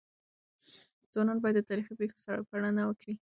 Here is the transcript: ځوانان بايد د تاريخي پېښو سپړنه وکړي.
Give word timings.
ځوانان 1.11 1.37
بايد 1.43 1.55
د 1.57 1.61
تاريخي 1.69 1.93
پېښو 1.99 2.17
سپړنه 2.23 2.83
وکړي. 2.85 3.13